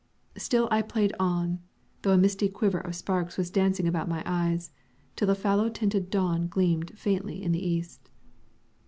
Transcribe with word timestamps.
Still 0.35 0.67
I 0.71 0.81
played 0.81 1.13
on, 1.19 1.59
though 2.01 2.13
a 2.13 2.17
misty 2.17 2.49
quiver 2.49 2.79
of 2.79 2.95
sparks 2.95 3.37
was 3.37 3.51
dancing 3.51 3.87
about 3.87 4.09
my 4.09 4.23
eyes, 4.25 4.71
till 5.15 5.27
the 5.27 5.35
fallow 5.35 5.69
tinted 5.69 6.09
dawn 6.09 6.47
gleamed 6.47 6.93
faintly 6.97 7.43
in 7.43 7.51
the 7.51 7.63
east. 7.63 8.09